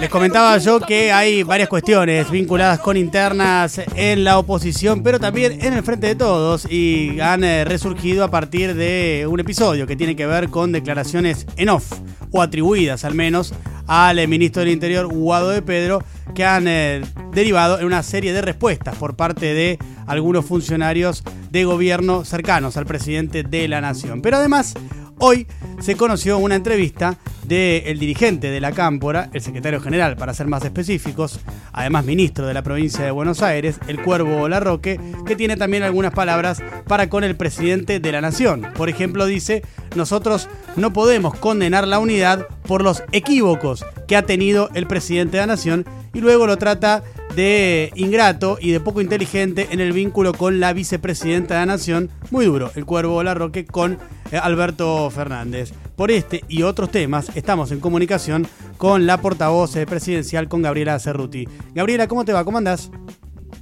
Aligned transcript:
Les 0.00 0.08
comentaba 0.08 0.56
yo 0.56 0.80
que 0.80 1.12
hay 1.12 1.42
varias 1.42 1.68
cuestiones 1.68 2.30
vinculadas 2.30 2.78
con 2.78 2.96
internas 2.96 3.82
en 3.94 4.24
la 4.24 4.38
oposición, 4.38 5.02
pero 5.02 5.20
también 5.20 5.58
en 5.60 5.74
el 5.74 5.82
frente 5.82 6.06
de 6.06 6.14
todos 6.14 6.66
y 6.70 7.20
han 7.20 7.44
eh, 7.44 7.66
resurgido 7.66 8.24
a 8.24 8.30
partir 8.30 8.74
de 8.74 9.26
un 9.28 9.40
episodio 9.40 9.86
que 9.86 9.96
tiene 9.96 10.16
que 10.16 10.24
ver 10.24 10.48
con 10.48 10.72
declaraciones 10.72 11.46
en 11.58 11.68
off 11.68 11.92
o 12.30 12.40
atribuidas 12.40 13.04
al 13.04 13.14
menos 13.14 13.52
al 13.86 14.18
eh, 14.18 14.26
ministro 14.26 14.60
del 14.60 14.70
Interior 14.70 15.06
Guado 15.06 15.50
de 15.50 15.60
Pedro 15.60 16.02
que 16.34 16.46
han 16.46 16.66
eh, 16.66 17.02
derivado 17.32 17.78
en 17.78 17.84
una 17.84 18.02
serie 18.02 18.32
de 18.32 18.40
respuestas 18.40 18.96
por 18.96 19.16
parte 19.16 19.52
de 19.52 19.78
algunos 20.06 20.46
funcionarios 20.46 21.22
de 21.50 21.64
gobierno 21.64 22.24
cercanos 22.24 22.78
al 22.78 22.86
presidente 22.86 23.42
de 23.42 23.68
la 23.68 23.82
nación. 23.82 24.22
Pero 24.22 24.38
además, 24.38 24.74
hoy 25.20 25.46
se 25.80 25.96
conoció 25.96 26.38
una 26.38 26.56
entrevista 26.56 27.16
del 27.44 27.98
dirigente 27.98 28.50
de 28.50 28.60
la 28.60 28.72
Cámpora, 28.72 29.28
el 29.32 29.40
secretario 29.40 29.80
general, 29.80 30.16
para 30.16 30.34
ser 30.34 30.46
más 30.46 30.64
específicos, 30.64 31.40
además 31.72 32.04
ministro 32.04 32.46
de 32.46 32.54
la 32.54 32.62
provincia 32.62 33.04
de 33.04 33.10
Buenos 33.10 33.42
Aires, 33.42 33.80
el 33.88 34.02
Cuervo 34.02 34.48
Larroque, 34.48 35.00
que 35.26 35.36
tiene 35.36 35.56
también 35.56 35.82
algunas 35.82 36.12
palabras 36.12 36.62
para 36.86 37.08
con 37.08 37.24
el 37.24 37.36
presidente 37.36 37.98
de 37.98 38.12
la 38.12 38.20
Nación. 38.20 38.66
Por 38.76 38.88
ejemplo, 38.88 39.26
dice, 39.26 39.62
nosotros 39.96 40.48
no 40.76 40.92
podemos 40.92 41.34
condenar 41.34 41.88
la 41.88 41.98
unidad 41.98 42.46
por 42.66 42.82
los 42.82 43.02
equívocos 43.12 43.84
que 44.06 44.16
ha 44.16 44.22
tenido 44.22 44.70
el 44.74 44.86
presidente 44.86 45.36
de 45.36 45.42
la 45.42 45.46
Nación 45.48 45.86
y 46.14 46.20
luego 46.20 46.46
lo 46.46 46.56
trata 46.56 47.02
de 47.34 47.92
ingrato 47.94 48.58
y 48.60 48.72
de 48.72 48.80
poco 48.80 49.00
inteligente 49.00 49.68
en 49.70 49.80
el 49.80 49.92
vínculo 49.92 50.32
con 50.34 50.60
la 50.60 50.72
vicepresidenta 50.72 51.54
de 51.54 51.60
la 51.60 51.66
Nación, 51.66 52.10
muy 52.30 52.46
duro, 52.46 52.70
el 52.74 52.84
Cuervo 52.84 53.22
Larroque 53.22 53.64
con 53.64 53.98
eh, 54.32 54.36
Alberto 54.36 55.10
Fernández. 55.10 55.72
Por 55.96 56.10
este 56.10 56.42
y 56.48 56.62
otros 56.62 56.90
temas 56.90 57.34
estamos 57.36 57.72
en 57.72 57.80
comunicación 57.80 58.46
con 58.78 59.06
la 59.06 59.18
portavoz 59.18 59.76
eh, 59.76 59.86
presidencial, 59.86 60.48
con 60.48 60.62
Gabriela 60.62 60.98
Cerruti. 60.98 61.46
Gabriela, 61.74 62.08
¿cómo 62.08 62.24
te 62.24 62.32
va? 62.32 62.44
¿Cómo 62.44 62.58
andás? 62.58 62.90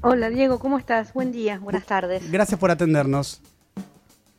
Hola 0.01 0.31
Diego, 0.31 0.59
¿cómo 0.59 0.79
estás? 0.79 1.13
Buen 1.13 1.33
día, 1.33 1.59
buenas 1.59 1.85
tardes. 1.85 2.31
Gracias 2.31 2.59
por 2.59 2.71
atendernos. 2.71 3.43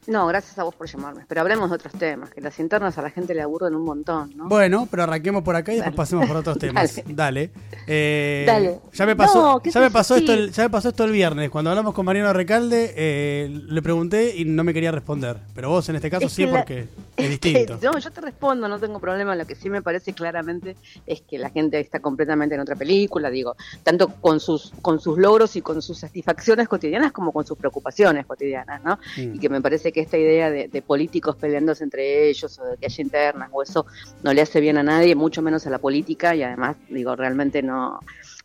No, 0.10 0.26
gracias 0.26 0.58
a 0.58 0.64
vos 0.64 0.74
por 0.74 0.88
llamarme. 0.88 1.24
Pero 1.28 1.42
hablemos 1.42 1.70
de 1.70 1.76
otros 1.76 1.94
temas, 1.94 2.32
que 2.32 2.42
las 2.42 2.60
internas 2.60 2.98
a 2.98 3.04
la 3.04 3.12
gente 3.12 3.36
le 3.36 3.44
aburren 3.44 3.76
un 3.76 3.84
montón, 3.84 4.36
¿no? 4.36 4.50
Bueno, 4.50 4.88
pero 4.90 5.04
arranquemos 5.04 5.44
por 5.44 5.56
acá 5.56 5.72
y 5.72 5.76
después 5.76 5.96
pasemos 5.96 6.28
por 6.28 6.38
otros 6.38 6.58
temas. 6.60 7.00
Dale. 7.06 7.52
Eh, 7.86 8.44
Dale. 8.48 8.80
Ya 8.92 9.06
me 9.06 9.16
pasó, 9.16 9.62
ya 9.64 9.80
me 9.80 9.92
pasó 9.92 10.16
esto 10.16 10.34
el, 10.34 10.52
ya 10.52 10.64
me 10.64 10.72
pasó 10.72 10.90
esto 10.90 11.04
el 11.04 11.12
viernes. 11.12 11.52
Cuando 11.52 11.70
hablamos 11.70 11.94
con 11.94 12.08
Mariano 12.08 12.34
Recalde, 12.34 12.92
eh, 12.98 13.50
le 13.68 13.82
pregunté 13.84 14.36
y 14.36 14.46
no 14.46 14.64
me 14.64 14.74
quería 14.74 14.92
responder. 14.92 15.38
Pero 15.54 15.70
vos 15.70 15.88
en 15.90 15.98
este 15.98 16.10
caso 16.10 16.28
sí, 16.28 16.48
porque 16.48 16.88
es 17.16 17.30
distinto. 17.30 17.78
no, 17.80 18.00
yo 18.00 18.12
te 18.12 18.22
respondo, 18.22 18.68
no 18.68 18.80
tengo 18.80 19.00
problema. 19.00 19.36
Lo 19.36 19.46
que 19.46 19.54
sí 19.54 19.70
me 19.70 19.84
parece 19.84 20.14
claramente 20.14 20.76
es 21.06 21.22
que 21.22 21.38
la 21.38 21.52
gente 21.52 21.80
está 21.80 22.00
completamente 22.00 22.56
en 22.56 22.62
otra 22.62 22.76
película, 22.76 23.30
digo, 23.30 23.56
tanto 23.84 24.08
con 24.08 24.40
sus, 24.40 24.74
con 24.82 25.00
sus 25.00 25.20
logros 25.20 25.56
y 25.56 25.62
con 25.62 25.84
sus 25.84 26.00
satisfacciones 26.00 26.68
cotidianas 26.68 27.12
como 27.12 27.32
con 27.32 27.46
sus 27.46 27.60
preocupaciones 27.60 28.26
cotidianas, 28.26 28.84
¿no? 28.84 28.98
Mm. 29.18 29.36
Y 29.36 29.40
que 29.40 29.50
me 29.50 29.62
parece 29.62 29.92
que 29.92 29.99
esta 30.00 30.18
idea 30.18 30.50
de, 30.50 30.82
políticos 30.82 31.36
peleándose 31.36 31.84
entre 31.84 32.30
ellos 32.30 32.58
o 32.60 32.66
de 32.66 32.78
que 32.78 32.86
haya 32.86 33.02
internas 33.02 33.50
o 33.52 33.62
eso 33.62 33.86
no 34.24 34.34
le 34.34 34.42
hace 34.42 34.60
bien 34.60 34.78
a 34.78 34.84
nadie, 34.84 35.16
mucho 35.16 35.42
menos 35.42 35.68
a 35.68 35.70
la 35.70 35.80
política 35.80 36.36
y 36.36 36.44
además, 36.44 36.78
digo, 36.90 37.16
realmente 37.16 37.62
no, 37.62 38.00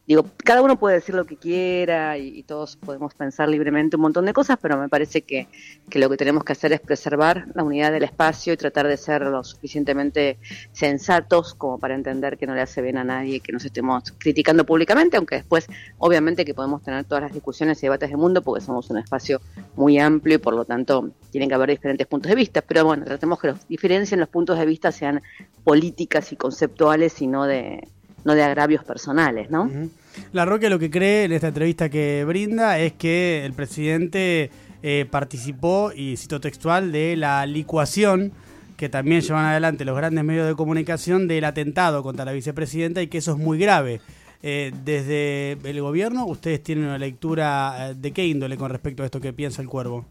digo, 0.07 0.27
cada 0.37 0.63
uno 0.63 0.79
puede 0.79 0.97
decir 0.97 1.15
lo 1.15 1.25
que 1.25 1.37
quiera 1.37 2.19
y, 2.19 2.43
todos 2.45 2.77
podemos 2.77 3.15
pensar 3.15 3.49
libremente 3.49 3.97
un 3.97 4.03
montón 4.03 4.27
de 4.27 4.35
cosas, 4.35 4.59
pero 4.61 4.77
me 4.77 4.89
parece 4.89 5.23
que, 5.23 5.49
que, 5.89 5.99
lo 5.99 6.11
que 6.11 6.17
tenemos 6.17 6.45
que 6.45 6.53
hacer 6.53 6.73
es 6.73 6.81
preservar 6.81 7.47
la 7.55 7.63
unidad 7.63 7.91
del 7.91 8.03
espacio 8.03 8.53
y 8.53 8.57
tratar 8.57 8.87
de 8.87 8.99
ser 8.99 9.23
lo 9.23 9.43
suficientemente 9.43 10.39
sensatos 10.73 11.55
como 11.55 11.79
para 11.79 11.95
entender 11.95 12.37
que 12.37 12.47
no 12.47 12.55
le 12.55 12.61
hace 12.61 12.83
bien 12.83 12.99
a 12.99 13.05
nadie 13.05 13.41
que 13.41 13.53
nos 13.53 13.65
estemos 13.65 14.13
criticando 14.19 14.65
públicamente, 14.67 15.17
aunque 15.17 15.37
después 15.37 15.67
obviamente 15.99 16.45
que 16.45 16.53
podemos 16.53 16.83
tener 16.83 17.05
todas 17.05 17.23
las 17.23 17.33
discusiones 17.33 17.79
y 17.79 17.87
debates 17.87 18.11
del 18.11 18.19
mundo 18.19 18.43
porque 18.43 18.63
somos 18.63 18.91
un 18.91 18.99
espacio 18.99 19.41
muy 19.75 19.99
amplio 19.99 20.37
y 20.37 20.39
por 20.39 20.55
lo 20.55 20.67
tanto 20.67 21.11
tienen 21.31 21.49
que 21.49 21.55
haber 21.55 21.71
diferentes 21.71 22.07
puntos 22.07 22.29
de 22.29 22.37
vista, 22.37 22.61
pero 22.61 22.85
bueno, 22.85 23.05
tratemos 23.05 23.41
que 23.41 23.49
los 23.49 23.67
diferencien 23.69 24.21
los 24.21 24.29
puntos 24.29 24.59
de 24.59 24.67
vista 24.67 24.93
sean 24.93 25.23
políticas 25.65 26.31
y 26.33 26.37
conceptuales 26.37 27.23
y 27.23 27.27
no 27.27 27.47
de 27.47 27.89
no 28.25 28.35
de 28.35 28.43
agravios 28.43 28.85
personales, 28.85 29.51
¿no? 29.51 29.71
La 30.33 30.45
Roque 30.45 30.71
lo 30.71 30.79
que 30.79 30.91
cree 30.91 31.25
en 31.25 31.33
esta 31.33 31.49
entrevista 31.49 31.89
que 31.89 32.25
brinda 32.27 32.79
es 32.79 32.93
que 32.93 33.45
el 33.45 33.53
presidente 33.53 34.51
eh, 34.83 35.07
participó, 35.11 35.93
y 35.95 36.17
cito 36.17 36.41
textual, 36.41 36.93
de 36.93 37.17
la 37.17 37.45
licuación 37.47 38.33
que 38.77 38.89
también 38.89 39.21
llevan 39.21 39.47
adelante 39.47 39.85
los 39.85 39.97
grandes 39.97 40.25
medios 40.25 40.47
de 40.47 40.55
comunicación 40.55 41.29
del 41.29 41.45
atentado 41.45 42.03
contra 42.03 42.25
la 42.25 42.33
vicepresidenta 42.33 43.03
y 43.03 43.07
que 43.07 43.19
eso 43.19 43.33
es 43.33 43.39
muy 43.39 43.59
grave. 43.59 44.01
Eh, 44.43 44.73
desde 44.85 45.53
el 45.53 45.81
gobierno, 45.81 46.27
¿ustedes 46.27 46.63
tienen 46.63 46.85
una 46.85 46.99
lectura 46.99 47.91
eh, 47.91 47.95
de 47.95 48.13
qué 48.13 48.27
índole 48.27 48.57
con 48.59 48.71
respecto 48.71 49.03
a 49.03 49.07
esto 49.07 49.21
que 49.21 49.33
piensa 49.33 49.63
el 49.63 49.69
cuervo? 49.69 50.05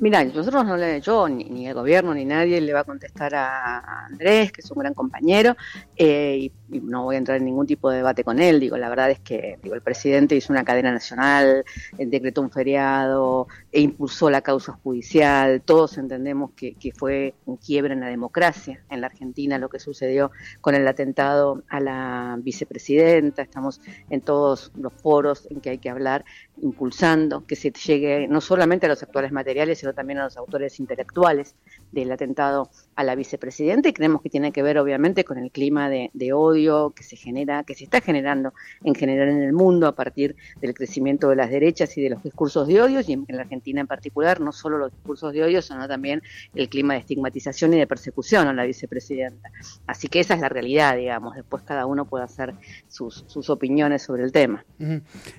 Mira, 0.00 0.24
nosotros 0.24 0.64
no 0.64 0.76
le, 0.76 1.00
yo, 1.00 1.28
ni, 1.28 1.66
el 1.66 1.74
gobierno, 1.74 2.14
ni 2.14 2.24
nadie 2.24 2.60
le 2.60 2.72
va 2.72 2.80
a 2.80 2.84
contestar 2.84 3.34
a, 3.34 4.06
Andrés, 4.06 4.52
que 4.52 4.60
es 4.60 4.70
un 4.70 4.78
gran 4.78 4.94
compañero, 4.94 5.56
eh, 5.96 6.50
y, 6.70 6.80
no 6.80 7.04
voy 7.04 7.16
a 7.16 7.18
entrar 7.18 7.38
en 7.38 7.46
ningún 7.46 7.66
tipo 7.66 7.90
de 7.90 7.96
debate 7.98 8.22
con 8.22 8.38
él. 8.40 8.60
Digo, 8.60 8.76
la 8.76 8.88
verdad 8.88 9.10
es 9.10 9.20
que 9.20 9.58
digo, 9.62 9.74
el 9.74 9.80
presidente 9.80 10.36
hizo 10.36 10.52
una 10.52 10.64
cadena 10.64 10.92
nacional, 10.92 11.64
decretó 11.96 12.42
un 12.42 12.50
feriado, 12.50 13.48
e 13.72 13.80
impulsó 13.80 14.30
la 14.30 14.42
causa 14.42 14.72
judicial. 14.72 15.62
Todos 15.64 15.98
entendemos 15.98 16.52
que, 16.52 16.76
fue 16.96 17.34
un 17.46 17.56
quiebre 17.56 17.94
en 17.94 18.00
la 18.00 18.08
democracia 18.08 18.82
en 18.90 19.00
la 19.00 19.08
Argentina 19.08 19.58
lo 19.58 19.68
que 19.68 19.78
sucedió 19.78 20.30
con 20.60 20.74
el 20.74 20.86
atentado 20.86 21.62
a 21.68 21.80
la 21.80 22.36
vicepresidenta. 22.40 23.42
Estamos 23.42 23.80
en 24.10 24.20
todos 24.20 24.72
los 24.76 24.92
foros 24.92 25.46
en 25.50 25.60
que 25.60 25.70
hay 25.70 25.78
que 25.78 25.90
hablar, 25.90 26.24
impulsando 26.60 27.46
que 27.46 27.56
se 27.56 27.70
llegue 27.70 28.26
no 28.28 28.40
solamente 28.40 28.86
a 28.86 28.88
los 28.88 29.02
actuales 29.02 29.32
materiales, 29.32 29.78
también 29.92 30.18
a 30.18 30.24
los 30.24 30.36
autores 30.36 30.80
intelectuales 30.80 31.54
del 31.92 32.10
atentado 32.12 32.70
a 32.94 33.04
la 33.04 33.14
vicepresidenta 33.14 33.88
y 33.88 33.92
creemos 33.92 34.22
que 34.22 34.30
tiene 34.30 34.52
que 34.52 34.62
ver 34.62 34.78
obviamente 34.78 35.24
con 35.24 35.38
el 35.38 35.50
clima 35.50 35.88
de, 35.88 36.10
odio 36.32 36.90
que 36.90 37.02
se 37.02 37.16
genera, 37.16 37.64
que 37.64 37.74
se 37.74 37.84
está 37.84 38.00
generando 38.00 38.52
en 38.84 38.94
general 38.94 39.28
en 39.28 39.42
el 39.42 39.52
mundo 39.52 39.86
a 39.86 39.94
partir 39.94 40.36
del 40.60 40.74
crecimiento 40.74 41.28
de 41.28 41.36
las 41.36 41.50
derechas 41.50 41.96
y 41.96 42.02
de 42.02 42.10
los 42.10 42.22
discursos 42.22 42.68
de 42.68 42.82
odio 42.82 43.00
y 43.06 43.12
en, 43.12 43.24
la 43.28 43.42
Argentina 43.42 43.80
en 43.80 43.86
particular, 43.86 44.40
no 44.40 44.52
solo 44.52 44.78
los 44.78 44.92
discursos 44.92 45.32
de 45.32 45.42
odio, 45.42 45.62
sino 45.62 45.88
también 45.88 46.22
el 46.54 46.68
clima 46.68 46.94
de 46.94 47.00
estigmatización 47.00 47.74
y 47.74 47.78
de 47.78 47.86
persecución 47.86 48.48
a 48.48 48.52
la 48.52 48.64
vicepresidenta. 48.64 49.50
Así 49.86 50.08
que 50.08 50.20
esa 50.20 50.34
es 50.34 50.40
la 50.40 50.48
realidad, 50.48 50.96
digamos, 50.96 51.34
después 51.34 51.62
cada 51.62 51.86
uno 51.86 52.04
puede 52.04 52.24
hacer 52.24 52.54
sus, 52.88 53.24
opiniones 53.48 54.02
sobre 54.02 54.24
el 54.24 54.32
tema. 54.32 54.64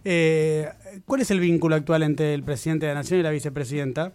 Eh, 0.03 0.67
¿Cuál 1.05 1.21
es 1.21 1.31
el 1.31 1.39
vínculo 1.39 1.75
actual 1.75 2.03
entre 2.03 2.33
el 2.33 2.43
presidente 2.43 2.85
de 2.85 2.93
la 2.93 2.99
Nación 2.99 3.19
y 3.19 3.23
la 3.23 3.29
vicepresidenta? 3.29 4.13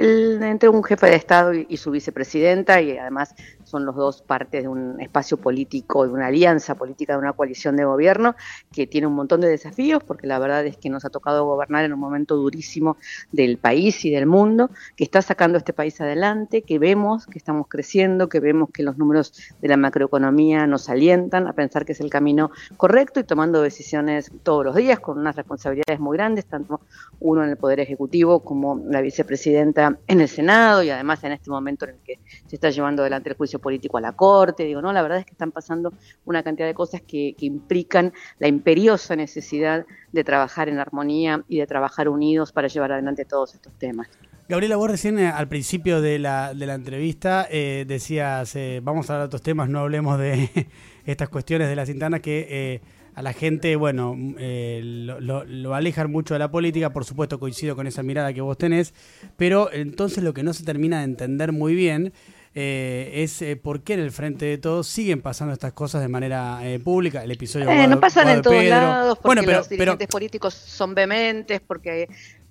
Entre 0.00 0.68
un 0.68 0.82
jefe 0.82 1.06
de 1.06 1.16
Estado 1.16 1.52
y, 1.54 1.76
su 1.76 1.90
vicepresidenta, 1.90 2.80
y 2.80 2.96
además 2.96 3.34
son 3.70 3.86
los 3.86 3.94
dos 3.94 4.22
partes 4.22 4.62
de 4.62 4.68
un 4.68 5.00
espacio 5.00 5.36
político, 5.36 6.06
de 6.06 6.12
una 6.12 6.26
alianza 6.26 6.74
política, 6.74 7.14
de 7.14 7.20
una 7.20 7.32
coalición 7.32 7.76
de 7.76 7.84
gobierno, 7.84 8.34
que 8.72 8.86
tiene 8.86 9.06
un 9.06 9.14
montón 9.14 9.40
de 9.40 9.48
desafíos, 9.48 10.02
porque 10.04 10.26
la 10.26 10.38
verdad 10.38 10.66
es 10.66 10.76
que 10.76 10.90
nos 10.90 11.04
ha 11.04 11.10
tocado 11.10 11.44
gobernar 11.44 11.84
en 11.84 11.92
un 11.92 12.00
momento 12.00 12.36
durísimo 12.36 12.96
del 13.32 13.58
país 13.58 14.04
y 14.04 14.10
del 14.10 14.26
mundo, 14.26 14.70
que 14.96 15.04
está 15.04 15.22
sacando 15.22 15.56
este 15.56 15.72
país 15.72 16.00
adelante, 16.00 16.62
que 16.62 16.78
vemos 16.78 17.26
que 17.26 17.38
estamos 17.38 17.68
creciendo, 17.68 18.28
que 18.28 18.40
vemos 18.40 18.70
que 18.70 18.82
los 18.82 18.98
números 18.98 19.32
de 19.60 19.68
la 19.68 19.76
macroeconomía 19.76 20.66
nos 20.66 20.88
alientan 20.88 21.46
a 21.46 21.52
pensar 21.52 21.84
que 21.84 21.92
es 21.92 22.00
el 22.00 22.10
camino 22.10 22.50
correcto 22.76 23.20
y 23.20 23.24
tomando 23.24 23.62
decisiones 23.62 24.30
todos 24.42 24.64
los 24.64 24.74
días 24.74 25.00
con 25.00 25.18
unas 25.18 25.36
responsabilidades 25.36 26.00
muy 26.00 26.16
grandes, 26.16 26.46
tanto 26.46 26.80
uno 27.20 27.44
en 27.44 27.50
el 27.50 27.56
Poder 27.56 27.80
Ejecutivo 27.80 28.40
como 28.40 28.82
la 28.86 29.00
vicepresidenta 29.00 29.98
en 30.06 30.20
el 30.20 30.28
Senado 30.28 30.82
y 30.82 30.90
además 30.90 31.22
en 31.24 31.32
este 31.32 31.50
momento 31.50 31.84
en 31.84 31.92
el 31.92 32.00
que 32.00 32.18
se 32.46 32.56
está 32.56 32.70
llevando 32.70 33.02
adelante 33.02 33.30
el 33.30 33.36
juicio 33.36 33.59
político 33.60 33.98
a 33.98 34.00
la 34.00 34.12
Corte. 34.12 34.64
Digo, 34.64 34.82
no, 34.82 34.92
la 34.92 35.02
verdad 35.02 35.18
es 35.18 35.24
que 35.24 35.32
están 35.32 35.52
pasando 35.52 35.92
una 36.24 36.42
cantidad 36.42 36.66
de 36.66 36.74
cosas 36.74 37.02
que, 37.02 37.34
implican 37.40 38.12
la 38.38 38.48
imperiosa 38.48 39.16
necesidad 39.16 39.86
de 40.12 40.24
trabajar 40.24 40.68
en 40.68 40.78
armonía 40.78 41.44
y 41.48 41.58
de 41.58 41.66
trabajar 41.66 42.08
unidos 42.08 42.52
para 42.52 42.68
llevar 42.68 42.92
adelante 42.92 43.24
todos 43.24 43.54
estos 43.54 43.72
temas. 43.74 44.08
Gabriela, 44.48 44.74
vos 44.76 44.90
recién 44.90 45.16
eh, 45.20 45.28
al 45.28 45.48
principio 45.48 46.00
de 46.00 46.18
la, 46.18 46.54
de 46.54 46.66
la 46.66 46.74
entrevista 46.74 47.46
eh, 47.48 47.84
decías, 47.86 48.56
eh, 48.56 48.80
vamos 48.82 49.08
a 49.08 49.12
hablar 49.12 49.24
de 49.24 49.26
otros 49.26 49.42
temas, 49.42 49.68
no 49.68 49.78
hablemos 49.78 50.18
de 50.18 50.50
estas 51.06 51.28
cuestiones 51.28 51.68
de 51.68 51.76
las 51.76 51.88
internas 51.88 52.20
que 52.20 52.80
a 53.14 53.22
la 53.22 53.32
gente, 53.32 53.76
bueno, 53.76 54.16
lo, 54.16 55.44
lo, 55.44 55.74
alejan 55.74 56.10
mucho 56.10 56.34
de 56.34 56.38
la 56.40 56.50
política, 56.50 56.92
por 56.92 57.04
supuesto 57.04 57.38
coincido 57.38 57.76
con 57.76 57.86
esa 57.86 58.02
mirada 58.02 58.32
que 58.32 58.40
vos 58.40 58.58
tenés, 58.58 58.92
pero 59.36 59.70
entonces 59.72 60.24
lo 60.24 60.32
que 60.34 60.42
no 60.42 60.52
se 60.52 60.64
termina 60.64 60.98
de 60.98 61.04
entender 61.04 61.52
muy 61.52 61.74
bien 61.74 62.12
eh, 62.52 63.10
es 63.14 63.42
eh, 63.42 63.54
por 63.54 63.82
qué 63.82 63.94
en 63.94 64.00
el 64.00 64.10
frente 64.10 64.44
de 64.44 64.58
todos 64.58 64.88
siguen 64.88 65.22
pasando 65.22 65.52
estas 65.52 65.72
cosas 65.72 66.02
de 66.02 66.08
manera 66.08 66.58
eh, 66.62 66.80
pública. 66.80 67.22
El 67.22 67.30
episodio 67.30 67.66
No 67.86 68.00
pasan 68.00 68.28
en 68.28 68.42
todos 68.42 68.64
lados, 68.64 69.18
porque 69.22 69.46
los 69.46 69.68
dirigentes 69.68 70.08
políticos 70.08 70.54
son 70.54 70.94
vehementes, 70.94 71.60
porque 71.60 72.08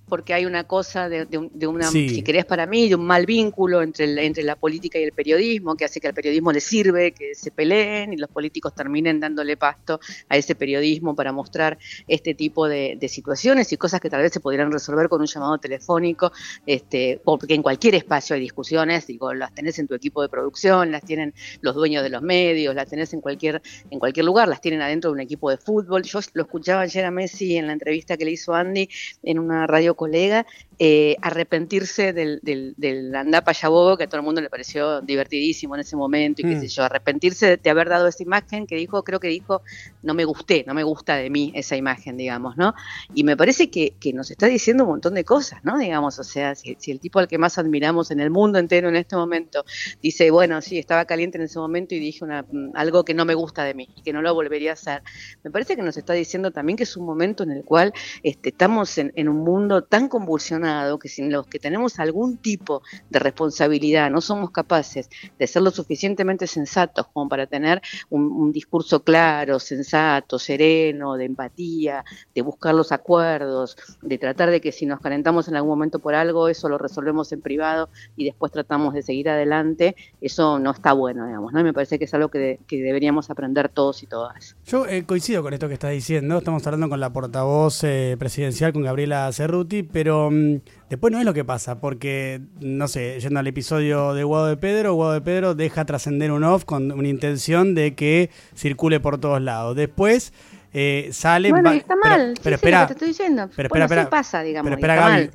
porque 0.09 0.33
hay 0.33 0.45
una 0.45 0.65
cosa 0.65 1.07
de, 1.07 1.27
una, 1.67 1.89
si 1.89 2.21
querés 2.23 2.45
para 2.45 2.65
mí, 2.65 2.89
de 2.89 2.95
un 2.95 3.05
mal 3.05 3.25
vínculo 3.25 3.81
entre, 3.81 4.25
entre 4.25 4.43
la 4.43 4.55
política 4.55 4.99
y 4.99 5.03
el 5.03 5.13
periodismo, 5.13 5.75
que 5.75 5.85
hace 5.85 6.01
que 6.01 6.07
al 6.07 6.13
periodismo 6.13 6.51
le 6.51 6.59
sirve, 6.59 7.11
que 7.11 7.35
se 7.35 7.51
peleen 7.51 8.13
y 8.13 8.17
los 8.17 8.29
políticos 8.29 8.73
terminen 8.73 9.19
dándole 9.19 9.55
pasto 9.55 9.99
a 10.27 10.37
ese 10.37 10.55
periodismo 10.55 11.15
para 11.15 11.31
mostrar 11.31 11.77
este 12.07 12.33
tipo 12.33 12.67
de, 12.67 12.97
situaciones 13.09 13.71
y 13.71 13.77
cosas 13.77 14.01
que 14.01 14.09
tal 14.09 14.21
vez 14.21 14.31
se 14.31 14.39
podrían 14.39 14.71
resolver 14.71 15.09
con 15.09 15.21
un 15.21 15.27
llamado 15.27 15.57
telefónico, 15.57 16.31
este, 16.65 17.19
porque 17.23 17.55
en 17.55 17.63
cualquier 17.63 17.95
espacio 17.95 18.35
hay 18.35 18.41
discusiones, 18.41 19.07
digo, 19.07 19.33
las 19.33 19.53
tenés 19.53 19.79
en 19.79 19.87
tu 19.87 19.95
equipo 19.95 20.21
de 20.21 20.29
producción, 20.29 20.91
las 20.91 21.03
tienen 21.03 21.33
los 21.61 21.75
dueños 21.75 22.03
de 22.03 22.09
los 22.09 22.21
medios, 22.21 22.75
las 22.75 22.89
tenés 22.89 23.13
en 23.13 23.21
cualquier, 23.21 23.61
en 23.89 23.99
cualquier 23.99 24.25
lugar, 24.25 24.47
las 24.47 24.61
tienen 24.61 24.81
adentro 24.81 25.09
de 25.09 25.13
un 25.13 25.19
equipo 25.21 25.49
de 25.49 25.57
fútbol. 25.57 26.03
Yo 26.03 26.19
lo 26.33 26.43
escuchaba 26.43 26.81
ayer 26.81 27.05
a 27.05 27.11
Messi 27.11 27.57
en 27.57 27.67
la 27.67 27.73
entrevista 27.73 28.17
que 28.17 28.25
le 28.25 28.31
hizo 28.31 28.53
Andy 28.53 28.89
en 29.23 29.39
una 29.39 29.67
radio 29.67 29.95
colega, 30.01 30.45
eh, 30.81 31.17
arrepentirse 31.21 32.13
del, 32.13 32.39
del, 32.41 32.73
del 32.77 33.11
Yabobo, 33.11 33.97
que 33.97 34.05
a 34.05 34.07
todo 34.07 34.21
el 34.21 34.23
mundo 34.23 34.39
le 34.39 34.49
pareció 34.49 35.01
divertidísimo 35.01 35.75
en 35.75 35.81
ese 35.81 35.97
momento, 35.97 36.41
y 36.41 36.45
qué 36.45 36.55
mm. 36.55 36.61
sé 36.61 36.67
yo, 36.69 36.83
arrepentirse 36.83 37.57
de, 37.57 37.69
haber 37.69 37.89
dado 37.89 38.07
esa 38.07 38.23
imagen 38.23 38.65
que 38.65 38.77
dijo, 38.77 39.03
creo 39.03 39.19
que 39.19 39.27
dijo, 39.27 39.61
no 40.03 40.13
me 40.13 40.23
gusté, 40.23 40.63
no 40.65 40.73
me 40.73 40.83
gusta 40.83 41.17
de 41.17 41.29
mí 41.29 41.51
esa 41.53 41.75
imagen, 41.75 42.15
digamos, 42.15 42.55
¿no? 42.55 42.73
Y 43.13 43.25
me 43.25 43.35
parece 43.35 43.69
que, 43.69 43.93
que 43.99 44.13
nos 44.13 44.31
está 44.31 44.45
diciendo 44.45 44.85
un 44.85 44.91
montón 44.91 45.15
de 45.15 45.25
cosas, 45.25 45.59
¿no? 45.65 45.77
Digamos, 45.77 46.17
o 46.17 46.23
sea, 46.23 46.55
si, 46.55 46.77
el 46.89 47.01
tipo 47.01 47.19
al 47.19 47.27
que 47.27 47.37
más 47.37 47.57
admiramos 47.57 48.09
en 48.11 48.21
el 48.21 48.29
mundo 48.29 48.57
entero 48.57 48.87
en 48.87 48.95
este 48.95 49.17
momento 49.17 49.65
dice, 50.01 50.31
bueno, 50.31 50.61
sí, 50.61 50.79
estaba 50.79 51.03
caliente 51.03 51.37
en 51.37 51.43
ese 51.43 51.59
momento 51.59 51.93
y 51.93 51.99
dije 51.99 52.23
una, 52.23 52.43
mm, 52.43 52.71
algo 52.75 53.03
que 53.03 53.13
no 53.13 53.25
me 53.25 53.33
gusta 53.33 53.65
de 53.65 53.73
mí 53.73 53.89
y 53.97 54.01
que 54.01 54.13
no 54.13 54.21
lo 54.21 54.33
volvería 54.33 54.69
a 54.69 54.73
hacer, 54.73 55.03
me 55.43 55.51
parece 55.51 55.75
que 55.75 55.81
nos 55.81 55.97
está 55.97 56.13
diciendo 56.13 56.51
también 56.51 56.77
que 56.77 56.83
es 56.83 56.95
un 56.95 57.05
momento 57.05 57.43
en 57.43 57.51
el 57.51 57.65
cual 57.65 57.91
este, 58.23 58.47
estamos 58.47 58.97
en, 58.97 59.11
en 59.17 59.27
un 59.27 59.43
mundo 59.43 59.83
tan 59.83 60.07
convulsionado 60.07 60.68
que 60.99 61.09
sin 61.09 61.31
los 61.31 61.47
que 61.47 61.59
tenemos 61.59 61.99
algún 61.99 62.37
tipo 62.37 62.81
de 63.09 63.19
responsabilidad 63.19 64.09
no 64.09 64.21
somos 64.21 64.51
capaces 64.51 65.09
de 65.37 65.47
ser 65.47 65.61
lo 65.61 65.71
suficientemente 65.71 66.47
sensatos 66.47 67.07
como 67.13 67.29
para 67.29 67.47
tener 67.47 67.81
un, 68.09 68.51
discurso 68.51 69.03
claro, 69.03 69.59
sensato, 69.59 70.39
sereno, 70.39 71.15
de 71.15 71.25
empatía, 71.25 72.03
de 72.33 72.41
buscar 72.41 72.73
los 72.73 72.91
acuerdos, 72.91 73.77
de 74.01 74.17
tratar 74.17 74.49
de 74.49 74.59
que 74.59 74.71
si 74.71 74.85
nos 74.85 74.99
calentamos 74.99 75.47
en 75.47 75.55
algún 75.55 75.69
momento 75.69 75.99
por 75.99 76.15
algo, 76.15 76.47
eso 76.47 76.67
lo 76.67 76.77
resolvemos 76.77 77.31
en 77.31 77.41
privado 77.41 77.89
y 78.15 78.25
después 78.25 78.51
tratamos 78.51 78.93
de 78.93 79.03
seguir 79.03 79.29
adelante, 79.29 79.95
eso 80.21 80.57
no 80.59 80.71
está 80.71 80.93
bueno, 80.93 81.27
digamos, 81.27 81.53
¿no? 81.53 81.63
me 81.63 81.73
parece 81.73 81.99
que 81.99 82.05
es 82.05 82.13
algo 82.13 82.29
que, 82.29 82.59
deberíamos 82.69 83.29
aprender 83.29 83.69
todos 83.69 84.01
y 84.03 84.07
todas. 84.07 84.55
Yo 84.65 84.85
eh, 84.87 85.03
coincido 85.05 85.43
con 85.43 85.53
esto 85.53 85.67
que 85.67 85.73
estás 85.75 85.91
diciendo, 85.91 86.37
estamos 86.37 86.65
hablando 86.65 86.89
con 86.89 86.99
la 86.99 87.11
portavoz 87.11 87.83
eh, 87.83 88.15
presidencial, 88.17 88.73
con 88.73 88.83
Gabriela 88.83 89.31
Cerruti, 89.31 89.83
pero 89.83 90.29
mm, 90.31 90.58
después 90.89 91.11
no 91.11 91.19
es 91.19 91.25
lo 91.25 91.33
que 91.33 91.43
pasa, 91.43 91.79
porque, 91.79 92.41
no 92.59 92.87
sé, 92.87 93.19
yendo 93.19 93.39
al 93.39 93.47
episodio 93.47 94.13
de 94.13 94.23
Guado 94.23 94.47
de 94.47 94.57
Pedro, 94.57 94.93
Guado 94.93 95.13
de 95.13 95.21
Pedro 95.21 95.55
deja 95.55 95.85
trascender 95.85 96.31
un 96.31 96.43
off 96.43 96.65
con 96.65 96.91
una 96.91 97.07
intención 97.07 97.75
de 97.75 97.95
que 97.95 98.29
circule 98.55 98.99
por 98.99 99.19
todos 99.19 99.41
lados. 99.41 99.75
Después 99.75 100.33
eh, 100.73 101.09
sale. 101.11 101.49
Bueno, 101.49 101.71
está 101.71 101.95
mal. 101.95 102.35
Pero, 102.43 102.55
espera, 102.55 102.87
te 102.87 102.93
estoy 102.93 103.09
diciendo. 103.09 103.49
Pero 103.55 103.67
espera, 103.67 103.85
espera, 103.85 104.09
pasa, 104.09 104.41
digamos. 104.43 104.69
Pero 104.69 104.75
espera, 104.75 105.29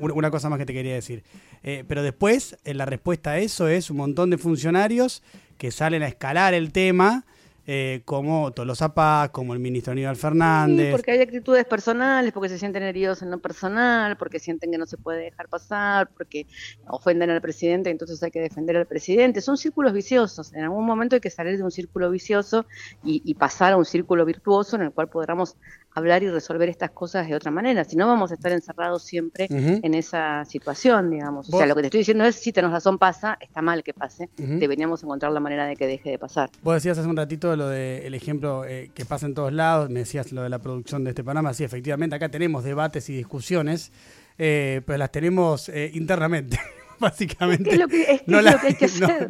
una 0.00 0.30
cosa 0.30 0.48
más 0.48 0.58
que 0.58 0.66
te 0.66 0.72
quería 0.72 0.94
decir. 0.94 1.22
Eh, 1.62 1.84
pero 1.86 2.02
después, 2.02 2.56
eh, 2.64 2.74
la 2.74 2.86
respuesta 2.86 3.32
a 3.32 3.38
eso 3.38 3.68
es 3.68 3.90
un 3.90 3.98
montón 3.98 4.30
de 4.30 4.38
funcionarios 4.38 5.22
que 5.58 5.70
salen 5.70 6.02
a 6.02 6.08
escalar 6.08 6.54
el 6.54 6.72
tema 6.72 7.24
eh, 7.72 8.02
como 8.04 8.50
Tolosa 8.50 8.92
Paz, 8.94 9.30
como 9.30 9.54
el 9.54 9.60
ministro 9.60 9.92
Aníbal 9.92 10.16
Fernández. 10.16 10.90
Porque 10.90 11.12
hay 11.12 11.20
actitudes 11.20 11.64
personales, 11.66 12.32
porque 12.32 12.48
se 12.48 12.58
sienten 12.58 12.82
heridos 12.82 13.22
en 13.22 13.30
lo 13.30 13.38
personal, 13.38 14.16
porque 14.16 14.40
sienten 14.40 14.72
que 14.72 14.78
no 14.78 14.86
se 14.86 14.96
puede 14.96 15.20
dejar 15.20 15.48
pasar, 15.48 16.10
porque 16.10 16.48
ofenden 16.88 17.30
al 17.30 17.40
presidente, 17.40 17.88
entonces 17.88 18.20
hay 18.24 18.32
que 18.32 18.40
defender 18.40 18.76
al 18.76 18.86
presidente. 18.86 19.40
Son 19.40 19.56
círculos 19.56 19.92
viciosos. 19.92 20.52
En 20.52 20.64
algún 20.64 20.84
momento 20.84 21.14
hay 21.14 21.20
que 21.20 21.30
salir 21.30 21.58
de 21.58 21.62
un 21.62 21.70
círculo 21.70 22.10
vicioso 22.10 22.66
y, 23.04 23.32
pasar 23.34 23.74
a 23.74 23.76
un 23.76 23.84
círculo 23.84 24.24
virtuoso 24.24 24.74
en 24.74 24.82
el 24.82 24.90
cual 24.90 25.08
podamos 25.08 25.56
hablar 25.92 26.22
y 26.22 26.28
resolver 26.28 26.68
estas 26.68 26.90
cosas 26.90 27.26
de 27.28 27.34
otra 27.34 27.50
manera. 27.50 27.84
Si 27.84 27.96
no, 27.96 28.06
vamos 28.06 28.30
a 28.30 28.34
estar 28.34 28.52
encerrados 28.52 29.02
siempre 29.02 29.46
en 29.50 29.94
esa 29.94 30.44
situación, 30.44 31.10
digamos. 31.10 31.52
O 31.52 31.56
sea, 31.56 31.66
lo 31.66 31.74
que 31.74 31.82
te 31.82 31.86
estoy 31.88 31.98
diciendo 31.98 32.24
es, 32.24 32.36
si 32.36 32.52
tenés 32.52 32.70
razón, 32.70 32.98
pasa, 32.98 33.38
está 33.40 33.62
mal 33.62 33.82
que 33.82 33.92
pase, 33.92 34.28
deberíamos 34.36 35.02
encontrar 35.02 35.32
la 35.32 35.40
manera 35.40 35.66
de 35.66 35.76
que 35.76 35.86
deje 35.86 36.10
de 36.10 36.18
pasar. 36.18 36.50
Vos 36.62 36.74
decías 36.74 36.98
hace 36.98 37.08
un 37.08 37.16
ratito 37.16 37.54
lo 37.56 37.68
del 37.68 38.14
ejemplo 38.14 38.64
eh, 38.64 38.90
que 38.94 39.04
pasa 39.04 39.26
en 39.26 39.34
todos 39.34 39.52
lados, 39.52 39.90
me 39.90 40.00
decías 40.00 40.32
lo 40.32 40.42
de 40.42 40.48
la 40.48 40.58
producción 40.58 41.04
de 41.04 41.10
este 41.10 41.24
programa, 41.24 41.52
sí, 41.54 41.64
efectivamente, 41.64 42.16
acá 42.16 42.28
tenemos 42.28 42.64
debates 42.64 43.08
y 43.10 43.16
discusiones, 43.16 43.92
eh, 44.38 44.82
pero 44.86 44.98
las 44.98 45.10
tenemos 45.10 45.68
eh, 45.68 45.90
internamente. 45.94 46.58
Básicamente. 47.00 47.78
no, 48.26 48.42
las, 48.42 48.62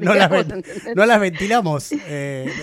no, 0.01 1.07
las, 1.07 1.21
ventilamos. 1.21 1.93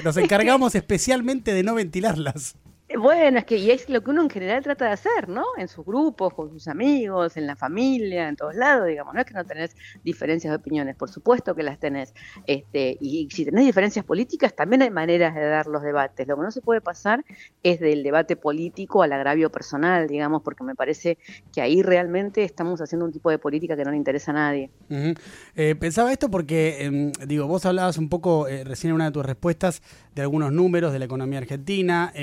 nos 0.04 0.18
encargamos 0.18 0.76
especialmente 0.76 1.54
de 1.54 1.64
no 1.64 1.76
ventilarlas. 1.76 2.58
Bueno, 2.96 3.40
es 3.40 3.46
que 3.46 3.58
y 3.58 3.70
es 3.72 3.90
lo 3.90 4.02
que 4.02 4.12
uno 4.12 4.22
en 4.22 4.30
general 4.30 4.64
trata 4.64 4.86
de 4.86 4.92
hacer, 4.92 5.28
¿no? 5.28 5.44
En 5.58 5.68
sus 5.68 5.86
grupos, 5.86 6.34
con 6.34 6.50
sus 6.50 6.70
amigos, 6.70 7.36
en 7.36 7.46
la 7.46 7.58
familia, 7.58 8.30
en 8.30 8.38
todos 8.38 8.56
lados, 8.56 8.88
digamos. 8.88 9.14
No 9.14 9.20
es 9.20 9.26
que 9.26 9.34
no 9.34 9.44
tenés 9.46 9.76
diferencias 10.06 10.52
de 10.52 10.56
opiniones, 10.56 10.96
por 10.96 11.10
supuesto 11.10 11.54
que 11.54 11.64
las 11.64 11.80
tenés. 11.80 12.14
Este, 12.46 12.98
y 13.02 13.28
si 13.30 13.44
tenés 13.44 13.66
diferencias 13.66 14.06
políticas, 14.06 14.56
también 14.56 14.84
hay 14.84 14.90
maneras 14.90 15.36
de 15.36 15.46
dar 15.46 15.68
los 15.68 15.84
debates. 15.84 16.26
Lo 16.28 16.38
que 16.38 16.44
no 16.44 16.52
se 16.52 16.62
puede 16.62 16.80
pasar 16.80 17.26
es 17.62 17.82
del 17.82 18.04
debate 18.04 18.38
político 18.38 19.04
al 19.04 19.12
agravio 19.12 19.52
personal, 19.52 20.08
digamos, 20.08 20.42
porque 20.42 20.64
me 20.64 20.74
parece 20.74 21.18
que 21.54 21.60
ahí 21.60 21.82
realmente 21.82 22.46
estamos 22.46 22.80
haciendo 22.80 23.06
un 23.06 23.12
tipo 23.12 23.30
de 23.30 23.38
política 23.38 23.76
que 23.76 23.84
no 23.84 23.92
le 23.92 23.98
interesa 23.98 24.32
a 24.32 24.36
nadie. 24.36 24.70
Eh, 25.56 25.76
pensaba 25.76 26.14
esto 26.14 26.32
porque, 26.32 26.86
em, 26.86 27.12
digo, 27.28 27.48
vos 27.48 27.66
hablabas 27.66 27.98
un 27.98 28.08
poco 28.08 28.48
eh, 28.48 28.64
recién 28.64 28.92
en 28.92 28.96
una 28.96 29.06
de 29.06 29.12
tus 29.12 29.26
respuestas 29.26 29.82
de 30.16 30.22
algunos 30.22 30.54
números 30.54 30.94
de 30.94 31.00
la 31.00 31.06
economía 31.06 31.40
argentina. 31.40 32.14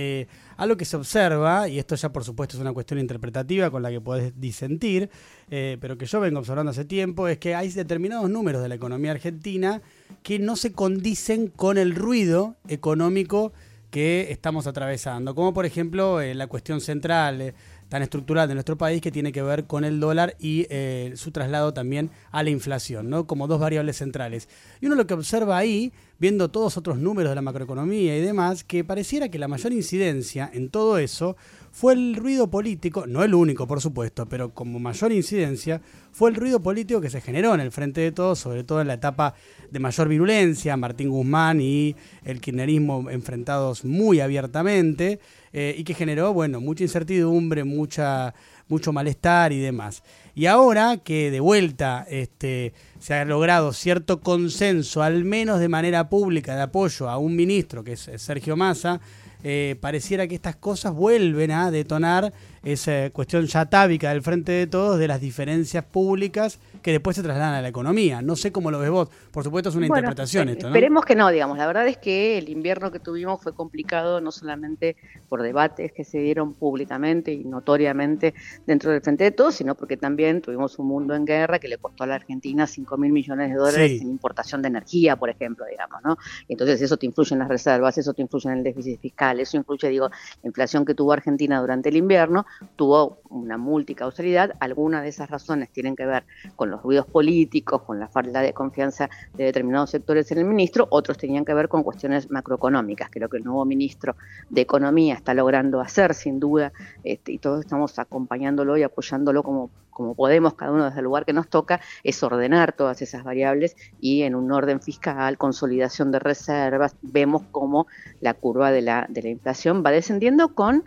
Eh, 0.55 0.65
algo 0.65 0.77
que 0.77 0.85
se 0.85 0.97
observa, 0.97 1.69
y 1.69 1.79
esto 1.79 1.95
ya 1.95 2.13
por 2.13 2.25
supuesto 2.25 2.57
es 2.57 2.61
una 2.61 2.73
cuestión 2.73 3.01
interpretativa 3.01 3.71
con 3.71 3.83
la 3.83 3.91
que 3.91 4.01
podés 4.01 4.39
disentir, 4.41 5.11
eh, 5.51 5.79
pero 5.81 5.97
que 5.99 6.07
yo 6.07 6.21
vengo 6.21 6.39
observando 6.39 6.71
hace 6.71 6.85
tiempo, 6.85 7.29
es 7.29 7.39
que 7.39 7.55
hay 7.55 7.71
determinados 7.71 8.31
números 8.31 8.63
de 8.63 8.69
la 8.69 8.75
economía 8.75 9.13
argentina 9.13 9.83
que 10.23 10.39
no 10.39 10.57
se 10.57 10.73
condicen 10.73 11.49
con 11.49 11.79
el 11.79 11.95
ruido 11.95 12.57
económico 12.69 13.53
que 13.91 14.33
estamos 14.33 14.67
atravesando, 14.67 15.35
como 15.35 15.55
por 15.55 15.67
ejemplo 15.67 16.21
eh, 16.21 16.35
la 16.35 16.49
cuestión 16.49 16.81
central 16.81 17.55
tan 17.89 18.03
estructural 18.03 18.49
de 18.49 18.55
nuestro 18.55 18.77
país 18.77 19.01
que 19.01 19.13
tiene 19.13 19.33
que 19.33 19.43
ver 19.43 19.67
con 19.67 19.85
el 19.85 20.01
dólar 20.01 20.37
y 20.39 20.67
eh, 20.71 21.13
su 21.17 21.31
traslado 21.31 21.73
también 21.73 22.11
a 22.31 22.43
la 22.43 22.51
inflación, 22.51 23.11
¿no? 23.11 23.27
como 23.27 23.47
dos 23.47 23.61
variables 23.61 23.97
centrales. 23.97 24.49
Y 24.81 24.87
uno 24.87 24.95
lo 24.95 25.07
que 25.07 25.15
observa 25.15 25.57
ahí, 25.57 25.93
viendo 26.19 26.51
todos 26.51 26.77
otros 26.77 26.99
números 26.99 27.31
de 27.31 27.37
la 27.37 27.43
macroeconomía 27.43 28.17
y 28.17 28.21
demás, 28.21 28.65
que 28.65 28.85
pareciera 28.85 29.29
que 29.29 29.39
la 29.39 29.49
mayor 29.49 29.73
incidencia 29.73 30.51
en 30.53 30.71
todo 30.71 30.99
eso 30.99 31.37
fue 31.75 31.93
el 31.95 32.15
ruido 32.15 32.49
político, 32.51 33.05
no 33.07 33.25
el 33.25 33.35
único 33.35 33.67
por 33.67 33.81
supuesto, 33.81 34.27
pero 34.27 34.55
como 34.55 34.79
mayor 34.79 35.11
incidencia, 35.11 35.81
fue 36.13 36.31
el 36.31 36.37
ruido 36.37 36.63
político 36.63 37.01
que 37.01 37.11
se 37.11 37.21
generó 37.21 37.53
en 37.53 37.61
el 37.61 37.73
frente 37.73 38.01
de 38.01 38.13
todos, 38.13 38.39
sobre 38.39 38.63
todo 38.63 38.81
en 38.81 38.87
la 38.87 38.95
etapa 38.95 39.35
de 39.73 39.81
mayor 39.81 40.09
virulencia, 40.09 40.77
Martín 40.77 41.11
Guzmán 41.11 41.61
y 41.61 41.97
el 42.25 42.41
kirchnerismo 42.41 43.11
enfrentados 43.11 43.85
muy 43.85 44.21
abiertamente, 44.21 45.19
eh, 45.57 45.73
y 45.79 45.85
que 45.85 45.95
generó, 45.95 46.33
bueno, 46.33 46.61
mucha 46.61 46.83
incertidumbre, 46.83 47.63
mucha, 47.63 48.35
mucho 48.67 48.93
malestar 48.93 49.53
y 49.53 49.61
demás. 49.61 50.03
Y 50.35 50.47
ahora 50.47 50.97
que 50.97 51.31
de 51.31 51.41
vuelta 51.41 52.07
este, 52.09 52.73
se 52.99 53.15
ha 53.15 53.25
logrado 53.25 53.73
cierto 53.73 54.21
consenso, 54.21 55.03
al 55.03 55.25
menos 55.25 55.61
de 55.61 55.69
manera 55.69 56.09
pública, 56.09 56.57
de 56.57 56.63
apoyo 56.63 57.09
a 57.09 57.19
un 57.19 57.37
ministro, 57.37 57.85
que 57.85 57.93
es 57.93 58.11
Sergio 58.17 58.57
Massa, 58.57 59.01
eh, 59.47 59.77
pareciera 59.79 60.27
que 60.27 60.35
estas 60.35 60.57
cosas 60.57 60.95
vuelven 60.95 61.51
a 61.51 61.71
detonar 61.71 62.33
esa 62.65 63.11
cuestión 63.11 63.45
ya 63.45 63.61
atávica 63.61 64.09
del 64.09 64.23
frente 64.23 64.53
de 64.53 64.67
todos 64.67 64.99
de 64.99 65.07
las 65.07 65.21
diferencias 65.21 65.85
públicas 65.85 66.59
que 66.81 66.93
después 66.93 67.15
se 67.15 67.23
trasladan 67.23 67.53
a 67.53 67.61
la 67.61 67.69
economía. 67.69 68.23
No 68.23 68.37
sé 68.37 68.53
cómo 68.53 68.71
lo 68.71 68.79
ves 68.79 68.89
vos. 68.89 69.11
Por 69.31 69.45
supuesto 69.45 69.69
es 69.69 69.75
una 69.75 69.87
interpretación 69.87 70.49
esto, 70.49 70.71
¿no? 70.71 70.75
Esperemos 70.75 71.05
que 71.05 71.15
no, 71.15 71.29
digamos. 71.31 71.59
La 71.59 71.67
verdad 71.67 71.87
es 71.87 71.99
que 71.99 72.39
el 72.39 72.49
invierno 72.49 72.91
que 72.91 73.01
tuvimos 73.01 73.43
fue 73.43 73.55
complicado 73.55 74.23
no 74.23 74.33
solamente 74.33 74.97
por 75.29 75.43
debates 75.43 75.93
que 75.93 76.05
se 76.05 76.21
dieron 76.21 76.55
públicamente 76.55 77.31
y 77.31 77.45
notoriamente 77.45 78.33
dentro 78.67 78.93
del 78.93 79.03
frente 79.03 79.25
de 79.25 79.31
todos, 79.31 79.57
sino 79.57 79.75
porque 79.75 79.99
también 79.99 80.24
tuvimos 80.43 80.79
un 80.79 80.87
mundo 80.87 81.15
en 81.15 81.25
guerra 81.25 81.59
que 81.59 81.69
le 81.69 81.79
costó 81.79 82.05
a 82.05 82.07
la 82.07 82.15
Argentina 82.15 82.67
5 82.67 82.97
mil 82.97 83.13
millones 83.13 83.51
de 83.51 83.57
dólares 83.57 84.01
en 84.01 84.11
importación 84.11 84.63
de 84.63 84.69
energía, 84.69 85.17
por 85.17 85.31
ejemplo, 85.31 85.65
digamos, 85.67 86.01
¿no? 86.05 86.17
Entonces 86.49 86.81
eso 86.81 86.97
te 86.97 87.07
influye 87.07 87.35
en 87.35 87.41
las 87.41 87.49
reservas, 87.49 87.99
eso 87.99 88.15
te 88.15 88.23
influye 88.23 88.51
en 88.51 88.59
el 88.59 88.65
déficit 88.65 89.01
fiscal, 89.01 89.41
eso 89.41 89.57
influye, 89.57 89.89
digo, 89.89 90.09
la 90.43 90.47
inflación 90.47 90.85
que 90.85 90.95
tuvo 90.95 91.13
Argentina 91.13 91.61
durante 91.61 91.89
el 91.89 91.97
invierno 91.97 92.47
tuvo 92.77 93.19
una 93.31 93.59
multicausalidad. 93.59 94.53
Algunas 94.61 95.03
de 95.03 95.09
esas 95.09 95.31
razones 95.31 95.71
tienen 95.71 95.97
que 95.97 96.07
ver 96.07 96.25
con 96.55 96.71
los 96.71 96.83
ruidos 96.83 97.07
políticos, 97.07 97.83
con 97.83 97.99
la 97.99 98.09
falta 98.09 98.41
de 98.41 98.53
confianza 98.53 99.11
de 99.35 99.45
determinados 99.45 99.91
sectores 99.91 100.31
en 100.31 100.39
el 100.39 100.45
ministro, 100.45 100.87
otros 100.91 101.19
tenían 101.19 101.45
que 101.45 101.55
ver 101.55 101.69
con 101.69 101.83
cuestiones 101.83 102.31
macroeconómicas, 102.31 103.11
lo 103.25 103.29
que 103.29 103.39
el 103.39 103.45
nuevo 103.45 103.65
ministro 103.65 104.17
de 104.51 104.61
Economía 104.61 105.15
está 105.15 105.35
logrando 105.35 105.81
hacer, 105.81 106.15
sin 106.15 106.41
duda, 106.41 106.73
este, 107.03 107.33
y 107.33 107.39
todos 107.39 107.61
estamos 107.61 107.99
acompañándolo 107.99 108.77
y 108.77 108.83
apoyándolo 108.83 109.43
como, 109.43 109.71
como 109.95 110.15
podemos, 110.15 110.53
cada 110.53 110.73
uno 110.73 110.85
desde 110.85 110.99
el 110.99 111.05
lugar 111.05 111.25
que 111.25 111.33
nos 111.33 111.49
toca, 111.49 111.81
es 112.03 112.23
ordenar 112.23 112.73
todas 112.73 113.01
esas 113.01 113.25
variables 113.25 113.77
y 114.01 114.25
en 114.25 114.35
un 114.35 114.53
orden 114.53 114.83
fiscal, 114.83 115.39
consolidación 115.39 116.13
de 116.13 116.19
reservas, 116.19 116.97
vemos 117.01 117.43
cómo 117.51 117.87
la 118.21 118.35
curva 118.35 118.71
de 118.71 118.83
la, 118.83 119.07
de 119.09 119.23
la 119.23 119.29
inflación 119.31 119.83
va 119.87 119.91
descendiendo 119.91 120.55
con 120.55 120.85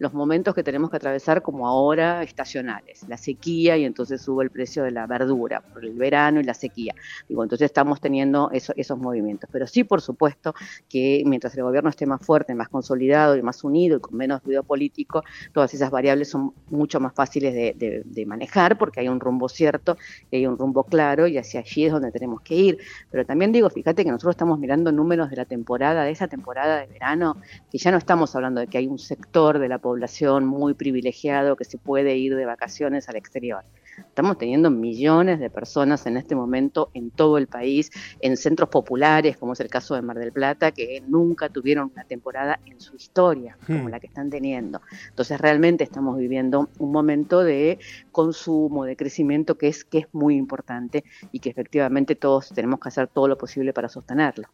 los 0.00 0.14
momentos 0.14 0.54
que 0.54 0.62
tenemos 0.62 0.90
que 0.90 0.96
atravesar 0.96 1.42
como 1.42 1.68
ahora 1.68 2.22
estacionales, 2.22 3.06
la 3.06 3.18
sequía 3.18 3.76
y 3.76 3.84
entonces 3.84 4.22
sube 4.22 4.42
el 4.42 4.50
precio 4.50 4.82
de 4.82 4.90
la 4.90 5.06
verdura 5.06 5.60
por 5.60 5.84
el 5.84 5.92
verano 5.92 6.40
y 6.40 6.42
la 6.44 6.54
sequía. 6.54 6.94
Digo, 7.28 7.42
entonces 7.42 7.66
estamos 7.66 8.00
teniendo 8.00 8.50
esos 8.50 8.98
movimientos. 8.98 9.50
Pero 9.52 9.66
sí, 9.66 9.84
por 9.84 10.00
supuesto, 10.00 10.54
que 10.88 11.22
mientras 11.26 11.54
el 11.54 11.64
gobierno 11.64 11.90
esté 11.90 12.06
más 12.06 12.24
fuerte, 12.24 12.54
más 12.54 12.70
consolidado 12.70 13.36
y 13.36 13.42
más 13.42 13.62
unido 13.62 13.98
y 13.98 14.00
con 14.00 14.16
menos 14.16 14.42
ruido 14.42 14.62
político, 14.62 15.22
todas 15.52 15.74
esas 15.74 15.90
variables 15.90 16.30
son 16.30 16.54
mucho 16.70 16.98
más 16.98 17.12
fáciles 17.12 17.52
de, 17.52 18.02
de 18.02 18.26
manejar 18.26 18.78
porque 18.78 19.00
hay 19.00 19.08
un 19.08 19.20
rumbo 19.20 19.50
cierto, 19.50 19.98
y 20.30 20.36
hay 20.36 20.46
un 20.46 20.56
rumbo 20.56 20.84
claro 20.84 21.26
y 21.26 21.36
hacia 21.36 21.60
allí 21.60 21.84
es 21.84 21.92
donde 21.92 22.10
tenemos 22.10 22.40
que 22.40 22.54
ir. 22.54 22.78
Pero 23.10 23.26
también 23.26 23.52
digo, 23.52 23.68
fíjate 23.68 24.02
que 24.02 24.10
nosotros 24.10 24.32
estamos 24.32 24.58
mirando 24.58 24.92
números 24.92 25.28
de 25.28 25.36
la 25.36 25.44
temporada, 25.44 26.04
de 26.04 26.10
esa 26.10 26.26
temporada 26.26 26.78
de 26.78 26.86
verano, 26.86 27.36
que 27.70 27.76
ya 27.76 27.90
no 27.90 27.98
estamos 27.98 28.34
hablando 28.34 28.62
de 28.62 28.66
que 28.66 28.78
hay 28.78 28.86
un 28.86 28.98
sector 28.98 29.58
de 29.58 29.68
la 29.68 29.76
población 29.76 29.89
población 29.90 30.46
muy 30.46 30.74
privilegiado 30.74 31.56
que 31.56 31.64
se 31.64 31.76
puede 31.76 32.16
ir 32.16 32.36
de 32.36 32.46
vacaciones 32.46 33.08
al 33.08 33.16
exterior. 33.16 33.64
Estamos 33.98 34.38
teniendo 34.38 34.70
millones 34.70 35.40
de 35.40 35.50
personas 35.50 36.06
en 36.06 36.16
este 36.16 36.34
momento 36.34 36.90
en 36.94 37.10
todo 37.10 37.38
el 37.38 37.48
país, 37.48 37.90
en 38.20 38.36
centros 38.36 38.68
populares, 38.68 39.36
como 39.36 39.52
es 39.52 39.60
el 39.60 39.68
caso 39.68 39.94
de 39.94 40.02
Mar 40.02 40.18
del 40.18 40.32
Plata, 40.32 40.70
que 40.70 41.02
nunca 41.06 41.48
tuvieron 41.48 41.90
una 41.92 42.04
temporada 42.04 42.60
en 42.66 42.80
su 42.80 42.96
historia 42.96 43.58
como 43.66 43.84
hmm. 43.84 43.88
la 43.88 44.00
que 44.00 44.06
están 44.06 44.30
teniendo. 44.30 44.80
Entonces 45.08 45.40
realmente 45.40 45.84
estamos 45.84 46.16
viviendo 46.16 46.68
un 46.78 46.92
momento 46.92 47.42
de 47.42 47.78
consumo, 48.12 48.84
de 48.84 48.96
crecimiento 48.96 49.58
que 49.58 49.68
es, 49.68 49.84
que 49.84 49.98
es 49.98 50.06
muy 50.12 50.36
importante 50.36 51.04
y 51.32 51.40
que 51.40 51.50
efectivamente 51.50 52.14
todos 52.14 52.50
tenemos 52.50 52.80
que 52.80 52.88
hacer 52.88 53.08
todo 53.08 53.28
lo 53.28 53.36
posible 53.36 53.72
para 53.72 53.88
sostenerlo. 53.88 54.48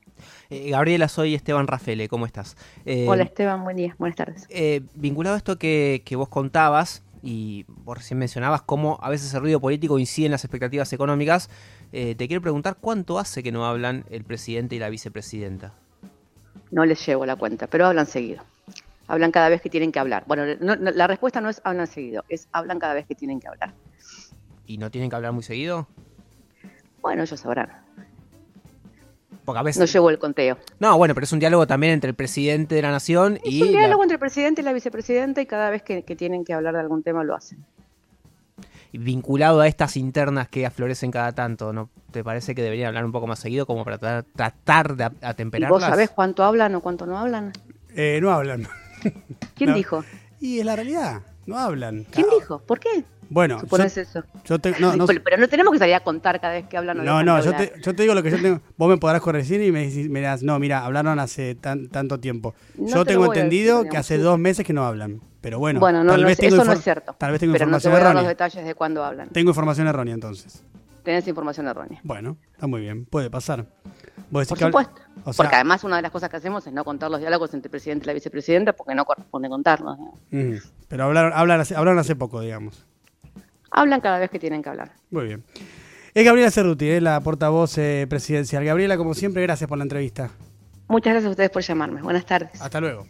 Eh, 0.50 0.70
Gabriela, 0.70 1.08
soy 1.08 1.34
Esteban 1.34 1.66
Rafele, 1.66 2.08
¿cómo 2.08 2.26
estás? 2.26 2.56
Eh, 2.84 3.06
Hola 3.08 3.24
Esteban, 3.24 3.62
buen 3.64 3.76
día, 3.76 3.94
buenas 3.98 4.16
tardes. 4.16 4.46
Eh, 4.48 4.80
vinculado 5.26 5.34
a 5.34 5.38
esto 5.38 5.58
que, 5.58 6.02
que 6.04 6.16
vos 6.16 6.28
contabas, 6.28 7.02
y 7.22 7.64
vos 7.68 7.98
recién 7.98 8.18
mencionabas 8.18 8.62
cómo 8.62 8.98
a 9.02 9.10
veces 9.10 9.34
el 9.34 9.40
ruido 9.40 9.60
político 9.60 9.98
incide 9.98 10.26
en 10.26 10.32
las 10.32 10.44
expectativas 10.44 10.92
económicas, 10.92 11.50
te 11.90 12.28
quiero 12.28 12.40
preguntar 12.40 12.76
cuánto 12.80 13.18
hace 13.18 13.42
que 13.42 13.50
no 13.50 13.66
hablan 13.66 14.04
el 14.10 14.22
presidente 14.22 14.76
y 14.76 14.78
la 14.78 14.88
vicepresidenta. 14.90 15.72
No 16.70 16.84
les 16.84 17.04
llevo 17.04 17.26
la 17.26 17.34
cuenta, 17.34 17.66
pero 17.66 17.86
hablan 17.86 18.06
seguido. 18.06 18.44
Hablan 19.08 19.32
cada 19.32 19.48
vez 19.48 19.60
que 19.60 19.70
tienen 19.70 19.90
que 19.92 19.98
hablar. 19.98 20.24
Bueno, 20.26 20.44
la 20.60 21.06
respuesta 21.06 21.40
no 21.40 21.48
es 21.48 21.60
hablan 21.64 21.86
seguido, 21.86 22.24
es 22.28 22.48
hablan 22.52 22.78
cada 22.78 22.94
vez 22.94 23.06
que 23.06 23.14
tienen 23.14 23.40
que 23.40 23.48
hablar. 23.48 23.72
¿Y 24.66 24.78
no 24.78 24.90
tienen 24.90 25.10
que 25.10 25.16
hablar 25.16 25.32
muy 25.32 25.42
seguido? 25.42 25.88
Bueno, 27.00 27.22
ellos 27.22 27.40
sabrán. 27.40 27.70
Porque 29.46 29.60
a 29.60 29.62
veces... 29.62 29.80
No 29.80 29.86
llevo 29.86 30.10
el 30.10 30.18
conteo. 30.18 30.58
No, 30.80 30.98
bueno, 30.98 31.14
pero 31.14 31.24
es 31.24 31.32
un 31.32 31.38
diálogo 31.38 31.66
también 31.66 31.92
entre 31.92 32.10
el 32.10 32.16
presidente 32.16 32.74
de 32.74 32.82
la 32.82 32.90
nación 32.90 33.38
y... 33.44 33.62
Es 33.62 33.68
un 33.68 33.72
diálogo 33.72 34.02
entre 34.02 34.16
el 34.16 34.18
presidente 34.18 34.60
y 34.60 34.64
la 34.64 34.72
vicepresidenta 34.72 35.40
y 35.40 35.46
cada 35.46 35.70
vez 35.70 35.82
que, 35.82 36.02
tienen 36.02 36.44
que 36.44 36.52
hablar 36.52 36.74
de 36.74 36.80
algún 36.80 37.02
tema 37.02 37.22
lo 37.22 37.34
hacen. 37.34 37.64
Y 38.92 38.98
vinculado 38.98 39.60
a 39.60 39.68
estas 39.68 39.96
internas 39.96 40.48
que 40.48 40.66
aflorecen 40.66 41.10
cada 41.10 41.32
tanto, 41.32 41.72
¿no? 41.72 41.88
¿Te 42.10 42.24
parece 42.24 42.54
que 42.54 42.62
deberían 42.62 42.88
hablar 42.88 43.04
un 43.04 43.12
poco 43.12 43.26
más 43.26 43.38
seguido 43.38 43.66
como 43.66 43.84
para 43.84 43.98
tratar, 44.22 44.96
de 44.96 45.04
atemperarlas? 45.22 45.70
¿Vos 45.70 45.82
sabés 45.82 46.10
cuánto 46.10 46.42
hablan 46.42 46.74
o 46.74 46.80
cuánto 46.80 47.06
no 47.06 47.18
hablan? 47.18 47.52
Eh, 47.94 48.18
no 48.20 48.32
hablan. 48.32 48.66
¿Quién 49.54 49.74
dijo? 49.74 50.04
Y 50.40 50.58
es 50.58 50.66
la 50.66 50.74
realidad, 50.74 51.22
no 51.46 51.58
hablan. 51.58 52.04
¿Quién 52.10 52.26
dijo? 52.36 52.58
¿Por 52.58 52.80
qué? 52.80 53.04
Bueno, 53.28 53.60
Supones 53.60 53.96
eso. 53.96 54.22
pero 55.24 55.36
no 55.38 55.48
tenemos 55.48 55.72
que 55.72 55.78
salir 55.78 55.94
a 55.94 56.00
contar 56.00 56.40
cada 56.40 56.54
vez 56.54 56.66
que 56.66 56.76
hablan. 56.76 57.04
no, 57.04 57.22
no, 57.22 57.42
yo 57.42 57.54
te, 57.54 57.72
yo 57.82 57.94
te, 57.94 58.02
digo 58.02 58.14
lo 58.14 58.22
que 58.22 58.30
yo 58.30 58.40
tengo. 58.40 58.60
Vos 58.76 58.88
me 58.88 58.96
podrás 58.96 59.20
corregir 59.20 59.60
y 59.62 59.72
me, 59.72 59.86
me 60.08 60.20
dirás, 60.20 60.42
no, 60.42 60.58
mira, 60.58 60.84
hablaron 60.84 61.18
hace 61.18 61.54
tanto 61.54 62.20
tiempo. 62.20 62.54
yo 62.76 63.04
tengo 63.04 63.26
entendido 63.26 63.84
que 63.84 63.96
hace 63.96 64.18
dos 64.18 64.38
meses 64.38 64.66
que 64.66 64.72
no 64.72 64.84
hablan. 64.84 65.20
Pero 65.40 65.60
bueno, 65.60 65.78
bueno 65.78 66.02
no, 66.02 66.10
tal 66.10 66.24
vez 66.24 66.40
eso 66.40 66.64
no 66.64 66.72
es 66.72 66.82
cierto. 66.82 67.14
Tal 67.16 67.30
vez 67.30 67.38
tengo 67.38 67.52
pero 67.52 67.66
información 67.66 67.92
no 67.92 67.98
te 67.98 68.02
voy 68.02 68.04
errónea. 68.04 68.22
los 68.22 68.28
detalles 68.28 68.64
de 68.64 68.74
cuándo 68.74 69.04
hablan. 69.04 69.28
Tengo 69.28 69.50
información 69.50 69.86
errónea 69.86 70.14
entonces. 70.14 70.64
Tenés 71.04 71.28
información 71.28 71.68
errónea. 71.68 72.00
Bueno, 72.02 72.36
está 72.52 72.66
muy 72.66 72.80
bien, 72.80 73.04
puede 73.04 73.30
pasar. 73.30 73.64
Por 74.32 74.44
supuesto. 74.44 75.00
porque 75.36 75.54
además 75.54 75.84
una 75.84 75.96
de 75.96 76.02
las 76.02 76.10
cosas 76.10 76.30
que 76.30 76.36
hacemos 76.36 76.66
es 76.66 76.72
no 76.72 76.84
contar 76.84 77.12
los 77.12 77.20
diálogos 77.20 77.54
entre 77.54 77.68
el 77.68 77.70
presidente 77.70 78.04
y 78.04 78.06
la 78.08 78.12
vicepresidenta 78.14 78.72
porque 78.72 78.96
no 78.96 79.04
corresponde 79.04 79.48
contarlos. 79.48 79.96
Pero 80.88 81.04
hablaron, 81.04 81.32
hablan, 81.32 81.60
hace, 81.60 81.76
hablaron 81.76 82.00
hace 82.00 82.16
poco, 82.16 82.40
digamos. 82.40 82.84
Hablan 83.76 84.00
cada 84.00 84.18
vez 84.18 84.30
que 84.30 84.38
tienen 84.38 84.62
que 84.62 84.70
hablar. 84.70 84.92
Muy 85.10 85.26
bien. 85.26 85.44
Es 86.14 86.24
Gabriela 86.24 86.50
Cerruti, 86.50 86.88
eh, 86.88 87.00
la 87.02 87.20
portavoz 87.20 87.76
eh, 87.76 88.06
presidencial. 88.08 88.64
Gabriela, 88.64 88.96
como 88.96 89.12
siempre, 89.12 89.42
gracias 89.42 89.68
por 89.68 89.76
la 89.76 89.84
entrevista. 89.84 90.30
Muchas 90.88 91.12
gracias 91.12 91.28
a 91.28 91.30
ustedes 91.30 91.50
por 91.50 91.62
llamarme. 91.62 92.00
Buenas 92.00 92.24
tardes. 92.24 92.60
Hasta 92.60 92.80
luego. 92.80 93.06